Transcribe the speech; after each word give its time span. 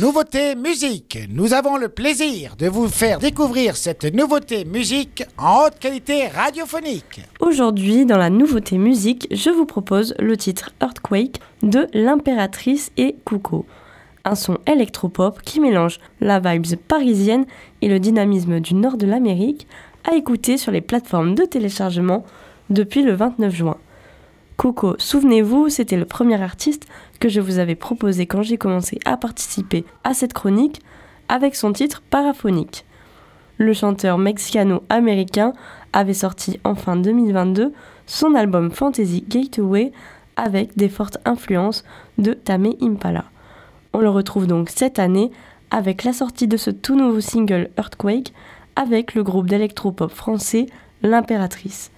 Nouveauté 0.00 0.54
musique. 0.54 1.18
Nous 1.28 1.54
avons 1.54 1.76
le 1.76 1.88
plaisir 1.88 2.54
de 2.56 2.68
vous 2.68 2.86
faire 2.86 3.18
découvrir 3.18 3.76
cette 3.76 4.04
nouveauté 4.04 4.64
musique 4.64 5.24
en 5.36 5.64
haute 5.64 5.80
qualité 5.80 6.28
radiophonique. 6.28 7.20
Aujourd'hui, 7.40 8.06
dans 8.06 8.16
la 8.16 8.30
nouveauté 8.30 8.78
musique, 8.78 9.26
je 9.32 9.50
vous 9.50 9.66
propose 9.66 10.14
le 10.20 10.36
titre 10.36 10.70
Earthquake 10.80 11.40
de 11.64 11.88
l'impératrice 11.94 12.92
et 12.96 13.16
Coucou. 13.24 13.64
Un 14.24 14.36
son 14.36 14.58
électropop 14.68 15.42
qui 15.42 15.58
mélange 15.58 15.98
la 16.20 16.38
vibes 16.38 16.76
parisienne 16.86 17.46
et 17.82 17.88
le 17.88 17.98
dynamisme 17.98 18.60
du 18.60 18.74
nord 18.74 18.98
de 18.98 19.06
l'Amérique 19.06 19.66
à 20.08 20.14
écouter 20.14 20.58
sur 20.58 20.70
les 20.70 20.80
plateformes 20.80 21.34
de 21.34 21.42
téléchargement 21.42 22.24
depuis 22.70 23.02
le 23.02 23.14
29 23.14 23.52
juin. 23.52 23.78
Coco, 24.58 24.96
souvenez-vous, 24.98 25.68
c'était 25.68 25.96
le 25.96 26.04
premier 26.04 26.42
artiste 26.42 26.88
que 27.20 27.28
je 27.28 27.40
vous 27.40 27.58
avais 27.58 27.74
proposé 27.74 28.26
quand 28.26 28.42
j'ai 28.42 28.58
commencé 28.58 28.98
à 29.04 29.16
participer 29.16 29.84
à 30.04 30.14
cette 30.14 30.32
chronique 30.32 30.80
avec 31.28 31.54
son 31.54 31.72
titre 31.72 32.02
paraphonique. 32.08 32.84
Le 33.58 33.72
chanteur 33.72 34.18
mexicano-américain 34.18 35.52
avait 35.92 36.14
sorti 36.14 36.60
en 36.64 36.74
fin 36.74 36.96
2022 36.96 37.72
son 38.06 38.34
album 38.34 38.70
Fantasy 38.70 39.24
Gateway 39.28 39.92
avec 40.36 40.76
des 40.76 40.88
fortes 40.88 41.18
influences 41.24 41.84
de 42.18 42.32
Tame 42.32 42.72
Impala. 42.80 43.24
On 43.92 43.98
le 43.98 44.10
retrouve 44.10 44.46
donc 44.46 44.70
cette 44.70 44.98
année 44.98 45.30
avec 45.70 46.04
la 46.04 46.12
sortie 46.12 46.46
de 46.46 46.56
ce 46.56 46.70
tout 46.70 46.96
nouveau 46.96 47.20
single 47.20 47.70
Earthquake 47.76 48.32
avec 48.76 49.14
le 49.14 49.24
groupe 49.24 49.48
d'électropop 49.48 50.12
français 50.12 50.66
L'Impératrice. 51.02 51.90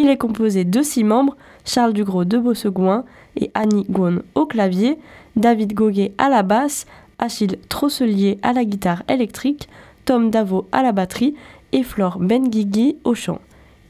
Il 0.00 0.08
est 0.08 0.16
composé 0.16 0.64
de 0.64 0.80
six 0.80 1.02
membres, 1.02 1.36
Charles 1.64 1.92
Dugros 1.92 2.24
de 2.24 2.38
Bossegouin 2.38 3.04
et 3.34 3.50
Annie 3.54 3.84
Gouin 3.90 4.20
au 4.36 4.46
clavier, 4.46 4.96
David 5.34 5.74
Goguet 5.74 6.12
à 6.18 6.28
la 6.28 6.44
basse, 6.44 6.86
Achille 7.18 7.58
Trosselier 7.68 8.38
à 8.42 8.52
la 8.52 8.64
guitare 8.64 9.02
électrique, 9.08 9.68
Tom 10.04 10.30
Davo 10.30 10.68
à 10.70 10.84
la 10.84 10.92
batterie 10.92 11.34
et 11.72 11.82
Flore 11.82 12.20
Benguigui 12.20 12.96
au 13.02 13.16
chant. 13.16 13.40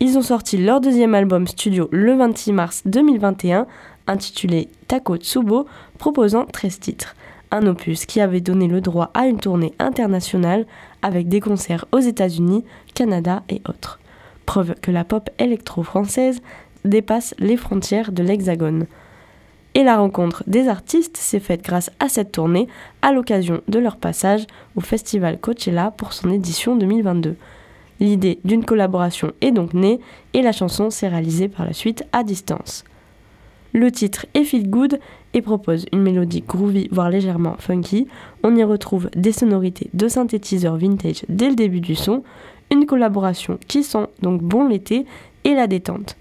Ils 0.01 0.17
ont 0.17 0.23
sorti 0.23 0.57
leur 0.57 0.81
deuxième 0.81 1.15
album 1.15 1.47
studio 1.47 1.91
le 1.93 2.15
26 2.15 2.53
mars 2.55 2.83
2021, 2.87 3.67
intitulé 4.07 4.71
Taco 4.87 5.19
Tsubo, 5.19 5.67
proposant 5.99 6.47
13 6.47 6.81
titres. 6.81 7.17
Un 7.51 7.67
opus 7.67 8.07
qui 8.07 8.23
avait 8.23 8.41
donné 8.41 8.67
le 8.67 8.81
droit 8.81 9.11
à 9.13 9.27
une 9.27 9.41
tournée 9.41 9.75
internationale 9.79 10.65
avec 11.03 11.29
des 11.29 11.41
concerts 11.41 11.85
aux 11.93 12.01
États-Unis, 12.01 12.65
Canada 12.95 13.43
et 13.51 13.61
autres 13.69 13.99
preuve 14.49 14.77
que 14.81 14.91
la 14.91 15.05
pop 15.05 15.29
électro-française 15.39 16.41
dépasse 16.87 17.35
les 17.39 17.59
frontières 17.59 18.13
de 18.13 18.23
l'Hexagone. 18.23 18.87
Et 19.75 19.85
la 19.85 19.99
rencontre 19.99 20.43
des 20.47 20.69
artistes 20.69 21.19
s'est 21.19 21.39
faite 21.39 21.63
grâce 21.63 21.91
à 22.01 22.09
cette 22.09 22.33
tournée 22.33 22.67
à 23.03 23.13
l'occasion 23.13 23.61
de 23.69 23.79
leur 23.79 23.99
passage 23.99 24.47
au 24.75 24.81
festival 24.81 25.39
Coachella 25.39 25.91
pour 25.91 26.15
son 26.15 26.31
édition 26.31 26.77
2022. 26.77 27.37
L'idée 28.01 28.39
d'une 28.43 28.65
collaboration 28.65 29.33
est 29.43 29.51
donc 29.51 29.75
née 29.75 30.01
et 30.33 30.41
la 30.41 30.53
chanson 30.53 30.89
s'est 30.89 31.09
réalisée 31.09 31.49
par 31.49 31.67
la 31.67 31.75
suite 31.75 32.05
à 32.13 32.25
distance. 32.25 32.85
Le 33.75 33.93
titre 33.93 34.25
est 34.33 34.45
feel 34.45 34.71
good 34.71 34.99
et 35.35 35.43
propose 35.43 35.85
une 35.93 36.01
mélodie 36.01 36.41
groovy 36.41 36.89
voire 36.91 37.11
légèrement 37.11 37.57
funky. 37.59 38.07
On 38.43 38.57
y 38.57 38.65
retrouve 38.65 39.11
des 39.15 39.33
sonorités 39.33 39.91
de 39.93 40.09
synthétiseurs 40.09 40.79
vintage 40.79 41.27
dès 41.29 41.51
le 41.51 41.55
début 41.55 41.83
du 41.83 41.95
son, 41.95 42.23
collaboration 42.87 43.59
qui 43.69 43.83
sent 43.83 44.07
donc 44.23 44.43
bon 44.43 44.69
l'été 44.69 45.07
et 45.45 45.55
la 45.55 45.67
détente. 45.67 46.17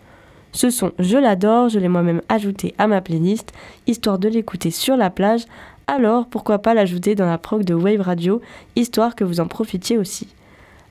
Ce 0.51 0.69
son, 0.69 0.91
je 0.97 1.17
l'adore, 1.17 1.69
je 1.69 1.79
l'ai 1.79 1.87
moi-même 1.87 2.21
ajouté 2.29 2.73
à 2.77 2.87
ma 2.87 3.01
playlist, 3.01 3.53
histoire 3.85 4.17
de 4.17 4.29
l'écouter 4.29 4.71
sur 4.71 4.97
la 4.97 5.09
plage, 5.09 5.45
alors 5.87 6.27
pourquoi 6.27 6.59
pas 6.59 6.73
l'ajouter 6.73 7.15
dans 7.15 7.25
la 7.25 7.37
prog 7.37 7.63
de 7.63 7.73
Wave 7.73 8.01
Radio, 8.01 8.41
histoire 8.75 9.15
que 9.15 9.23
vous 9.23 9.39
en 9.39 9.47
profitiez 9.47 9.97
aussi. 9.97 10.27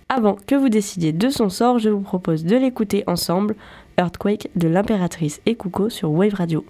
Avant 0.09 0.37
que 0.47 0.55
vous 0.55 0.69
décidiez 0.69 1.13
de 1.13 1.31
son 1.31 1.49
sort, 1.49 1.79
je 1.79 1.91
vous 1.91 2.01
propose 2.01 2.45
de 2.45 2.57
l'écouter 2.57 3.03
ensemble, 3.07 3.57
Earthquake 3.99 4.51
de 4.55 4.69
l'impératrice 4.69 5.41
et 5.47 5.57
Kuko 5.57 5.91
sur 5.91 6.13
Wave 6.13 6.35
Radio. 6.35 6.65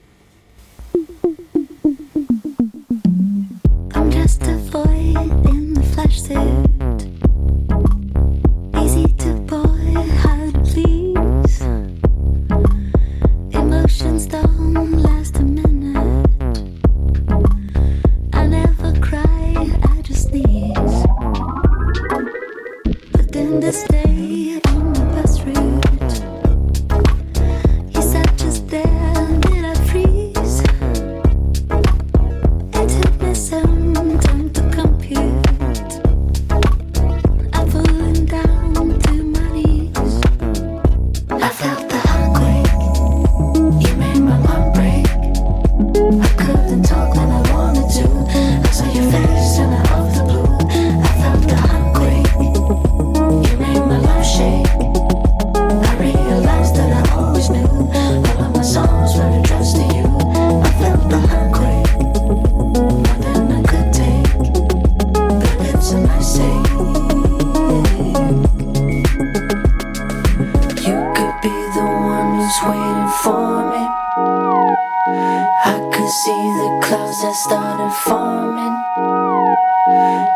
see 76.27 76.33
the 76.33 76.81
clouds 76.83 77.23
that 77.23 77.37
started 77.37 77.93
forming. 78.03 78.75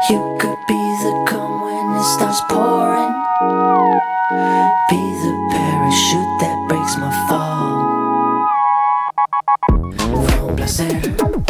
You 0.08 0.20
could 0.38 0.58
be 0.68 0.82
the 1.02 1.14
calm 1.26 1.62
when 1.62 1.96
it 1.98 2.04
starts 2.14 2.40
pouring. 2.48 3.14
Be 4.88 5.02
the 5.24 5.32
parachute 5.50 6.34
that 6.42 6.56
breaks 6.68 6.94
my 6.96 7.10
fall. 7.26 8.46
Fue 10.38 10.54
placer. 10.54 11.49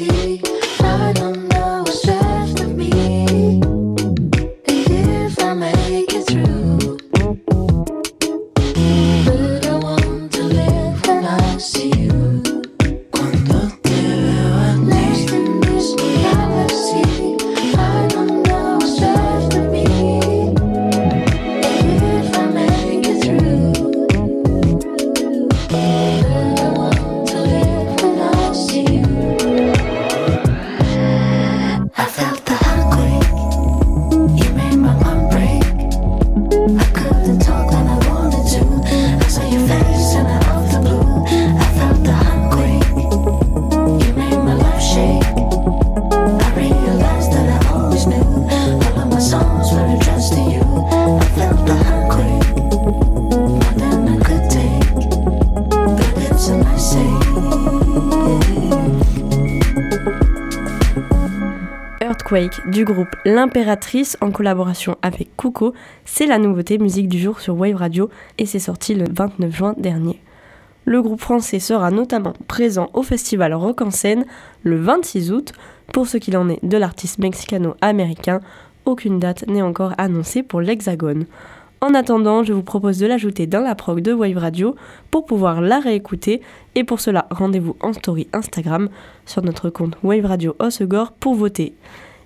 see 0.00 0.59
Earthquake 62.10 62.68
du 62.68 62.84
groupe 62.84 63.14
L'Impératrice 63.24 64.18
en 64.20 64.32
collaboration 64.32 64.96
avec 65.00 65.28
Kuko, 65.36 65.74
c'est 66.04 66.26
la 66.26 66.38
nouveauté 66.38 66.76
musique 66.76 67.08
du 67.08 67.20
jour 67.20 67.38
sur 67.38 67.56
Wave 67.56 67.76
Radio 67.76 68.10
et 68.36 68.46
c'est 68.46 68.58
sorti 68.58 68.96
le 68.96 69.04
29 69.08 69.54
juin 69.54 69.74
dernier. 69.78 70.20
Le 70.86 71.02
groupe 71.02 71.20
français 71.20 71.60
sera 71.60 71.92
notamment 71.92 72.32
présent 72.48 72.90
au 72.94 73.04
festival 73.04 73.54
Rock 73.54 73.80
en 73.80 73.92
scène 73.92 74.24
le 74.64 74.76
26 74.76 75.30
août. 75.30 75.52
Pour 75.92 76.08
ce 76.08 76.16
qu'il 76.16 76.36
en 76.36 76.48
est 76.48 76.58
de 76.64 76.76
l'artiste 76.76 77.20
mexicano-américain, 77.20 78.40
aucune 78.86 79.20
date 79.20 79.46
n'est 79.46 79.62
encore 79.62 79.92
annoncée 79.96 80.42
pour 80.42 80.60
l'Hexagone. 80.60 81.26
En 81.82 81.94
attendant, 81.94 82.44
je 82.44 82.52
vous 82.52 82.62
propose 82.62 82.98
de 82.98 83.06
l'ajouter 83.06 83.46
dans 83.46 83.62
la 83.62 83.74
prog 83.74 84.00
de 84.00 84.12
Wave 84.12 84.36
Radio 84.36 84.76
pour 85.10 85.24
pouvoir 85.24 85.62
la 85.62 85.80
réécouter. 85.80 86.42
Et 86.74 86.84
pour 86.84 87.00
cela, 87.00 87.26
rendez-vous 87.30 87.74
en 87.80 87.94
story 87.94 88.28
Instagram 88.34 88.90
sur 89.24 89.42
notre 89.42 89.70
compte 89.70 89.96
Wave 90.02 90.26
Radio 90.26 90.54
Osegor 90.58 91.12
pour 91.12 91.34
voter. 91.34 91.72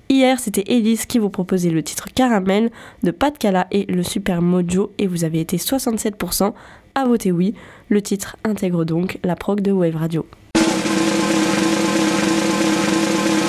Hier, 0.08 0.40
c'était 0.40 0.64
Elise 0.66 1.06
qui 1.06 1.20
vous 1.20 1.30
proposait 1.30 1.70
le 1.70 1.84
titre 1.84 2.08
Caramel 2.12 2.72
de 3.04 3.12
Pat 3.12 3.38
Cala 3.38 3.68
et 3.70 3.86
le 3.86 4.02
Super 4.02 4.42
Mojo 4.42 4.92
et 4.98 5.06
vous 5.06 5.22
avez 5.22 5.40
été 5.40 5.56
67% 5.56 6.52
à 6.96 7.04
voter 7.04 7.30
oui. 7.30 7.54
Le 7.88 8.02
titre 8.02 8.36
intègre 8.42 8.84
donc 8.84 9.18
la 9.22 9.36
prog 9.36 9.60
de 9.60 9.70
Wave 9.70 9.96
Radio. 9.96 10.26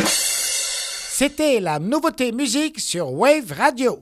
C'était 0.06 1.60
la 1.60 1.80
nouveauté 1.80 2.32
musique 2.32 2.80
sur 2.80 3.12
Wave 3.12 3.52
Radio. 3.58 4.00